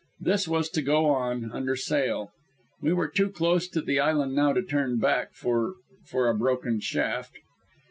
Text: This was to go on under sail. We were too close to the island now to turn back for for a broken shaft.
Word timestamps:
This 0.19 0.47
was 0.47 0.67
to 0.71 0.81
go 0.81 1.05
on 1.11 1.51
under 1.51 1.75
sail. 1.75 2.31
We 2.81 2.91
were 2.91 3.07
too 3.07 3.29
close 3.29 3.67
to 3.67 3.81
the 3.83 3.99
island 3.99 4.33
now 4.33 4.51
to 4.51 4.63
turn 4.63 4.97
back 4.97 5.35
for 5.35 5.75
for 6.07 6.27
a 6.27 6.33
broken 6.33 6.79
shaft. 6.79 7.33